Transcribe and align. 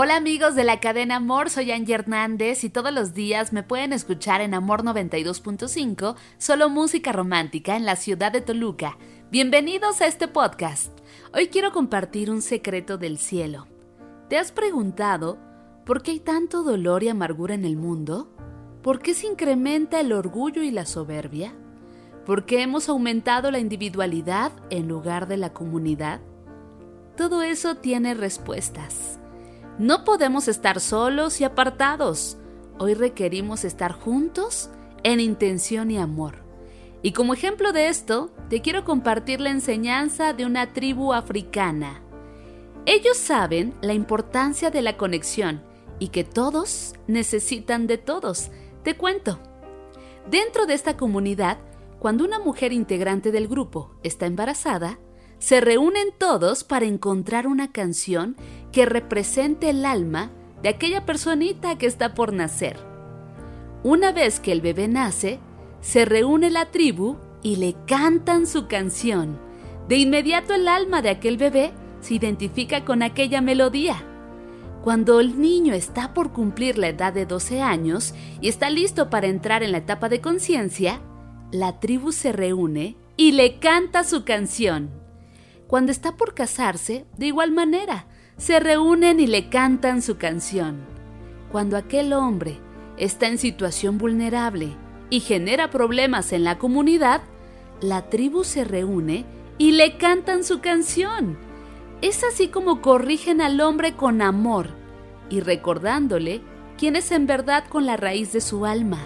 Hola 0.00 0.14
amigos 0.14 0.54
de 0.54 0.62
la 0.62 0.78
cadena 0.78 1.16
Amor, 1.16 1.50
soy 1.50 1.72
Angie 1.72 1.96
Hernández 1.96 2.62
y 2.62 2.70
todos 2.70 2.92
los 2.92 3.14
días 3.14 3.52
me 3.52 3.64
pueden 3.64 3.92
escuchar 3.92 4.40
en 4.40 4.54
Amor 4.54 4.84
92.5, 4.84 6.14
solo 6.38 6.68
música 6.68 7.10
romántica 7.10 7.74
en 7.74 7.84
la 7.84 7.96
ciudad 7.96 8.30
de 8.30 8.40
Toluca. 8.40 8.96
Bienvenidos 9.32 10.00
a 10.00 10.06
este 10.06 10.28
podcast. 10.28 10.96
Hoy 11.34 11.48
quiero 11.48 11.72
compartir 11.72 12.30
un 12.30 12.42
secreto 12.42 12.96
del 12.96 13.18
cielo. 13.18 13.66
¿Te 14.28 14.38
has 14.38 14.52
preguntado 14.52 15.36
por 15.84 16.00
qué 16.02 16.12
hay 16.12 16.20
tanto 16.20 16.62
dolor 16.62 17.02
y 17.02 17.08
amargura 17.08 17.56
en 17.56 17.64
el 17.64 17.76
mundo? 17.76 18.32
¿Por 18.84 19.00
qué 19.00 19.14
se 19.14 19.26
incrementa 19.26 19.98
el 19.98 20.12
orgullo 20.12 20.62
y 20.62 20.70
la 20.70 20.86
soberbia? 20.86 21.56
¿Por 22.24 22.46
qué 22.46 22.62
hemos 22.62 22.88
aumentado 22.88 23.50
la 23.50 23.58
individualidad 23.58 24.52
en 24.70 24.86
lugar 24.86 25.26
de 25.26 25.38
la 25.38 25.52
comunidad? 25.52 26.20
Todo 27.16 27.42
eso 27.42 27.78
tiene 27.78 28.14
respuestas. 28.14 29.18
No 29.78 30.02
podemos 30.02 30.48
estar 30.48 30.80
solos 30.80 31.40
y 31.40 31.44
apartados. 31.44 32.36
Hoy 32.80 32.94
requerimos 32.94 33.64
estar 33.64 33.92
juntos 33.92 34.70
en 35.04 35.20
intención 35.20 35.92
y 35.92 35.98
amor. 35.98 36.42
Y 37.00 37.12
como 37.12 37.32
ejemplo 37.32 37.72
de 37.72 37.86
esto, 37.86 38.32
te 38.50 38.60
quiero 38.60 38.84
compartir 38.84 39.40
la 39.40 39.50
enseñanza 39.50 40.32
de 40.32 40.46
una 40.46 40.72
tribu 40.72 41.12
africana. 41.12 42.02
Ellos 42.86 43.16
saben 43.16 43.72
la 43.80 43.92
importancia 43.92 44.72
de 44.72 44.82
la 44.82 44.96
conexión 44.96 45.62
y 46.00 46.08
que 46.08 46.24
todos 46.24 46.94
necesitan 47.06 47.86
de 47.86 47.98
todos. 47.98 48.50
Te 48.82 48.96
cuento. 48.96 49.38
Dentro 50.28 50.66
de 50.66 50.74
esta 50.74 50.96
comunidad, 50.96 51.58
cuando 52.00 52.24
una 52.24 52.40
mujer 52.40 52.72
integrante 52.72 53.30
del 53.30 53.46
grupo 53.46 53.94
está 54.02 54.26
embarazada, 54.26 54.98
se 55.38 55.60
reúnen 55.60 56.08
todos 56.18 56.64
para 56.64 56.86
encontrar 56.86 57.46
una 57.46 57.70
canción 57.72 58.36
que 58.72 58.86
represente 58.86 59.70
el 59.70 59.84
alma 59.84 60.30
de 60.62 60.68
aquella 60.68 61.06
personita 61.06 61.78
que 61.78 61.86
está 61.86 62.14
por 62.14 62.32
nacer. 62.32 62.76
Una 63.84 64.12
vez 64.12 64.40
que 64.40 64.52
el 64.52 64.60
bebé 64.60 64.88
nace, 64.88 65.38
se 65.80 66.04
reúne 66.04 66.50
la 66.50 66.70
tribu 66.70 67.16
y 67.42 67.56
le 67.56 67.76
cantan 67.86 68.46
su 68.46 68.66
canción. 68.66 69.38
De 69.88 69.96
inmediato 69.96 70.54
el 70.54 70.66
alma 70.66 71.00
de 71.02 71.10
aquel 71.10 71.36
bebé 71.36 71.72
se 72.00 72.14
identifica 72.14 72.84
con 72.84 73.02
aquella 73.02 73.40
melodía. 73.40 74.02
Cuando 74.82 75.20
el 75.20 75.40
niño 75.40 75.74
está 75.74 76.14
por 76.14 76.32
cumplir 76.32 76.78
la 76.78 76.88
edad 76.88 77.12
de 77.12 77.26
12 77.26 77.62
años 77.62 78.14
y 78.40 78.48
está 78.48 78.70
listo 78.70 79.10
para 79.10 79.28
entrar 79.28 79.62
en 79.62 79.72
la 79.72 79.78
etapa 79.78 80.08
de 80.08 80.20
conciencia, 80.20 81.00
la 81.52 81.78
tribu 81.78 82.12
se 82.12 82.32
reúne 82.32 82.96
y 83.16 83.32
le 83.32 83.58
canta 83.58 84.04
su 84.04 84.24
canción. 84.24 84.90
Cuando 85.68 85.92
está 85.92 86.16
por 86.16 86.32
casarse, 86.32 87.04
de 87.18 87.26
igual 87.26 87.52
manera, 87.52 88.06
se 88.38 88.58
reúnen 88.58 89.20
y 89.20 89.26
le 89.26 89.50
cantan 89.50 90.00
su 90.00 90.16
canción. 90.16 90.80
Cuando 91.52 91.76
aquel 91.76 92.14
hombre 92.14 92.58
está 92.96 93.28
en 93.28 93.36
situación 93.36 93.98
vulnerable 93.98 94.74
y 95.10 95.20
genera 95.20 95.68
problemas 95.68 96.32
en 96.32 96.42
la 96.42 96.56
comunidad, 96.56 97.20
la 97.82 98.08
tribu 98.08 98.44
se 98.44 98.64
reúne 98.64 99.26
y 99.58 99.72
le 99.72 99.98
cantan 99.98 100.42
su 100.42 100.60
canción. 100.60 101.36
Es 102.00 102.24
así 102.24 102.48
como 102.48 102.80
corrigen 102.80 103.42
al 103.42 103.60
hombre 103.60 103.94
con 103.94 104.22
amor 104.22 104.70
y 105.28 105.40
recordándole 105.40 106.40
quién 106.78 106.96
es 106.96 107.12
en 107.12 107.26
verdad 107.26 107.64
con 107.68 107.84
la 107.84 107.98
raíz 107.98 108.32
de 108.32 108.40
su 108.40 108.64
alma. 108.64 109.00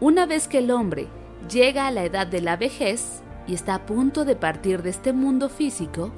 Una 0.00 0.24
vez 0.24 0.48
que 0.48 0.58
el 0.58 0.70
hombre 0.70 1.08
llega 1.50 1.86
a 1.86 1.90
la 1.90 2.04
edad 2.04 2.26
de 2.26 2.40
la 2.40 2.56
vejez, 2.56 3.22
y 3.50 3.54
está 3.54 3.74
a 3.74 3.84
punto 3.84 4.24
de 4.24 4.36
partir 4.36 4.82
de 4.82 4.90
este 4.90 5.12
mundo 5.12 5.48
físico, 5.48 6.12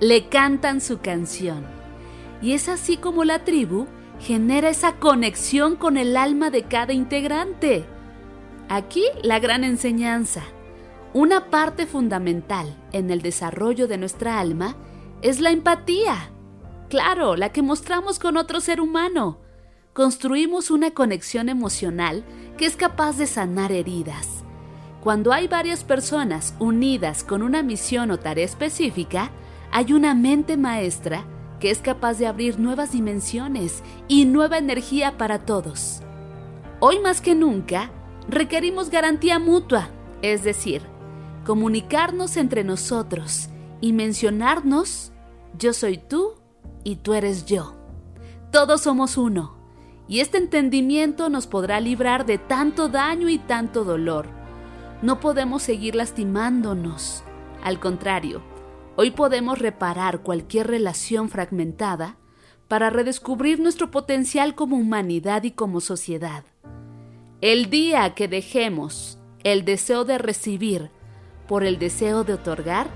le 0.00 0.28
cantan 0.28 0.82
su 0.82 0.98
canción. 0.98 1.64
Y 2.42 2.52
es 2.52 2.68
así 2.68 2.98
como 2.98 3.24
la 3.24 3.42
tribu 3.42 3.86
genera 4.20 4.68
esa 4.68 4.96
conexión 4.96 5.76
con 5.76 5.96
el 5.96 6.14
alma 6.14 6.50
de 6.50 6.64
cada 6.64 6.92
integrante. 6.92 7.86
Aquí 8.68 9.02
la 9.22 9.38
gran 9.38 9.64
enseñanza. 9.64 10.42
Una 11.14 11.48
parte 11.48 11.86
fundamental 11.86 12.76
en 12.92 13.10
el 13.10 13.22
desarrollo 13.22 13.88
de 13.88 13.96
nuestra 13.96 14.38
alma 14.38 14.76
es 15.22 15.40
la 15.40 15.52
empatía. 15.52 16.32
Claro, 16.90 17.34
la 17.34 17.50
que 17.50 17.62
mostramos 17.62 18.18
con 18.18 18.36
otro 18.36 18.60
ser 18.60 18.78
humano. 18.78 19.38
Construimos 19.94 20.70
una 20.70 20.90
conexión 20.90 21.48
emocional 21.48 22.26
que 22.58 22.66
es 22.66 22.76
capaz 22.76 23.16
de 23.16 23.26
sanar 23.26 23.72
heridas 23.72 24.33
cuando 25.04 25.34
hay 25.34 25.48
varias 25.48 25.84
personas 25.84 26.54
unidas 26.58 27.24
con 27.24 27.42
una 27.42 27.62
misión 27.62 28.10
o 28.10 28.18
tarea 28.18 28.46
específica, 28.46 29.30
hay 29.70 29.92
una 29.92 30.14
mente 30.14 30.56
maestra 30.56 31.26
que 31.60 31.70
es 31.70 31.80
capaz 31.80 32.14
de 32.14 32.26
abrir 32.26 32.58
nuevas 32.58 32.92
dimensiones 32.92 33.82
y 34.08 34.24
nueva 34.24 34.56
energía 34.56 35.18
para 35.18 35.40
todos. 35.40 36.00
Hoy 36.80 37.00
más 37.00 37.20
que 37.20 37.34
nunca, 37.34 37.90
requerimos 38.28 38.88
garantía 38.88 39.38
mutua, 39.38 39.90
es 40.22 40.42
decir, 40.42 40.80
comunicarnos 41.44 42.38
entre 42.38 42.64
nosotros 42.64 43.50
y 43.82 43.92
mencionarnos, 43.92 45.12
yo 45.58 45.74
soy 45.74 45.98
tú 45.98 46.32
y 46.82 46.96
tú 46.96 47.12
eres 47.12 47.44
yo. 47.44 47.74
Todos 48.50 48.80
somos 48.80 49.18
uno, 49.18 49.54
y 50.08 50.20
este 50.20 50.38
entendimiento 50.38 51.28
nos 51.28 51.46
podrá 51.46 51.78
librar 51.78 52.24
de 52.24 52.38
tanto 52.38 52.88
daño 52.88 53.28
y 53.28 53.36
tanto 53.36 53.84
dolor 53.84 54.43
no 55.02 55.20
podemos 55.20 55.62
seguir 55.62 55.94
lastimándonos. 55.94 57.24
Al 57.62 57.80
contrario, 57.80 58.42
hoy 58.96 59.10
podemos 59.10 59.58
reparar 59.58 60.20
cualquier 60.20 60.66
relación 60.68 61.28
fragmentada 61.28 62.16
para 62.68 62.90
redescubrir 62.90 63.60
nuestro 63.60 63.90
potencial 63.90 64.54
como 64.54 64.76
humanidad 64.76 65.42
y 65.44 65.52
como 65.52 65.80
sociedad. 65.80 66.44
El 67.40 67.68
día 67.70 68.14
que 68.14 68.28
dejemos 68.28 69.18
el 69.42 69.64
deseo 69.64 70.04
de 70.04 70.18
recibir 70.18 70.90
por 71.46 71.64
el 71.64 71.78
deseo 71.78 72.24
de 72.24 72.32
otorgar, 72.32 72.86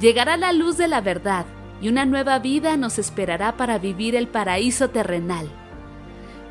llegará 0.00 0.36
la 0.36 0.52
luz 0.52 0.76
de 0.76 0.88
la 0.88 1.00
verdad 1.00 1.46
y 1.80 1.88
una 1.88 2.04
nueva 2.04 2.38
vida 2.38 2.76
nos 2.76 2.98
esperará 2.98 3.56
para 3.56 3.78
vivir 3.78 4.16
el 4.16 4.28
paraíso 4.28 4.90
terrenal. 4.90 5.48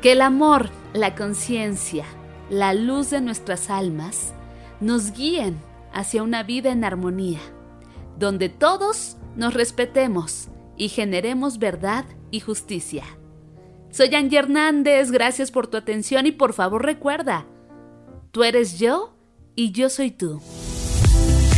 Que 0.00 0.12
el 0.12 0.22
amor, 0.22 0.70
la 0.94 1.14
conciencia, 1.14 2.04
la 2.50 2.74
luz 2.74 3.10
de 3.10 3.20
nuestras 3.20 3.70
almas, 3.70 4.34
nos 4.82 5.12
guíen 5.12 5.58
hacia 5.92 6.22
una 6.22 6.42
vida 6.42 6.70
en 6.72 6.84
armonía, 6.84 7.40
donde 8.18 8.48
todos 8.48 9.16
nos 9.36 9.54
respetemos 9.54 10.48
y 10.76 10.88
generemos 10.88 11.58
verdad 11.58 12.04
y 12.30 12.40
justicia. 12.40 13.04
Soy 13.90 14.14
Angie 14.14 14.38
Hernández, 14.38 15.10
gracias 15.10 15.50
por 15.50 15.66
tu 15.68 15.76
atención 15.76 16.26
y 16.26 16.32
por 16.32 16.52
favor 16.52 16.84
recuerda, 16.84 17.46
tú 18.32 18.42
eres 18.42 18.78
yo 18.78 19.14
y 19.54 19.72
yo 19.72 19.88
soy 19.88 20.10
tú. 20.10 20.42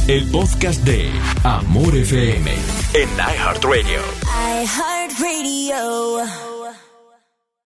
El 0.06 0.30
podcast 0.30 0.84
de 0.84 1.10
Amor 1.44 1.96
FM 1.96 2.50
en 2.92 3.08
iHeartRadio. 3.16 4.00
iHeartRadio. 4.62 6.53